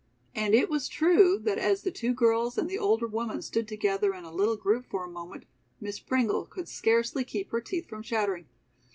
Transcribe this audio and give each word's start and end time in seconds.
And 0.33 0.55
it 0.55 0.67
was 0.67 0.87
true 0.87 1.37
that 1.43 1.59
as 1.59 1.83
the 1.83 1.91
two 1.91 2.11
girls 2.11 2.57
and 2.57 2.67
the 2.67 2.79
older 2.79 3.05
woman 3.05 3.43
stood 3.43 3.67
together 3.67 4.15
in 4.15 4.23
a 4.23 4.33
little 4.33 4.57
group 4.57 4.87
for 4.87 5.05
a 5.05 5.11
moment, 5.11 5.45
Miss 5.79 5.99
Pringle 5.99 6.47
could 6.47 6.67
scarcely 6.67 7.23
keep 7.23 7.51
her 7.51 7.61
teeth 7.61 7.87
from 7.87 8.01
chattering. 8.01 8.47